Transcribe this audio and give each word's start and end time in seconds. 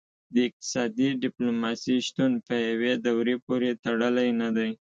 د 0.33 0.35
اقتصادي 0.47 1.09
ډیپلوماسي 1.23 1.95
شتون 2.07 2.31
په 2.47 2.53
یوې 2.69 2.93
دورې 3.05 3.35
پورې 3.45 3.69
تړلی 3.83 4.29
نه 4.41 4.49
دی 4.57 4.71